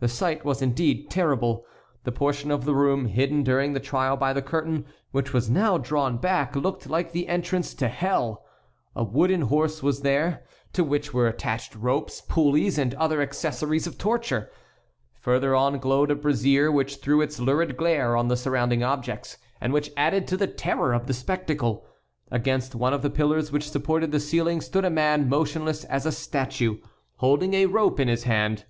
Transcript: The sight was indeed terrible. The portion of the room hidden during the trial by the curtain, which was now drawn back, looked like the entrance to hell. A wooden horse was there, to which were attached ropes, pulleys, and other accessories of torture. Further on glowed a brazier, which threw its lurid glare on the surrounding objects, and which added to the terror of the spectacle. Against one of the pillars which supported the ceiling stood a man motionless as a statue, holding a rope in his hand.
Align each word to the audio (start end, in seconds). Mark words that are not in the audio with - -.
The 0.00 0.08
sight 0.08 0.44
was 0.44 0.60
indeed 0.60 1.08
terrible. 1.08 1.64
The 2.04 2.12
portion 2.12 2.50
of 2.50 2.66
the 2.66 2.74
room 2.74 3.06
hidden 3.06 3.42
during 3.42 3.72
the 3.72 3.80
trial 3.80 4.14
by 4.14 4.34
the 4.34 4.42
curtain, 4.42 4.84
which 5.10 5.32
was 5.32 5.48
now 5.48 5.78
drawn 5.78 6.18
back, 6.18 6.54
looked 6.54 6.86
like 6.90 7.12
the 7.12 7.26
entrance 7.28 7.72
to 7.76 7.88
hell. 7.88 8.44
A 8.94 9.02
wooden 9.02 9.40
horse 9.40 9.82
was 9.82 10.02
there, 10.02 10.44
to 10.74 10.84
which 10.84 11.14
were 11.14 11.28
attached 11.28 11.74
ropes, 11.74 12.20
pulleys, 12.20 12.76
and 12.76 12.92
other 12.96 13.22
accessories 13.22 13.86
of 13.86 13.96
torture. 13.96 14.50
Further 15.18 15.56
on 15.56 15.78
glowed 15.78 16.10
a 16.10 16.14
brazier, 16.14 16.70
which 16.70 16.96
threw 16.96 17.22
its 17.22 17.40
lurid 17.40 17.78
glare 17.78 18.18
on 18.18 18.28
the 18.28 18.36
surrounding 18.36 18.82
objects, 18.82 19.38
and 19.62 19.72
which 19.72 19.92
added 19.96 20.26
to 20.28 20.36
the 20.36 20.46
terror 20.46 20.92
of 20.92 21.06
the 21.06 21.14
spectacle. 21.14 21.86
Against 22.30 22.74
one 22.74 22.92
of 22.92 23.00
the 23.00 23.08
pillars 23.08 23.50
which 23.50 23.70
supported 23.70 24.12
the 24.12 24.20
ceiling 24.20 24.60
stood 24.60 24.84
a 24.84 24.90
man 24.90 25.26
motionless 25.26 25.84
as 25.84 26.04
a 26.04 26.12
statue, 26.12 26.76
holding 27.16 27.54
a 27.54 27.64
rope 27.64 27.98
in 27.98 28.08
his 28.08 28.24
hand. 28.24 28.66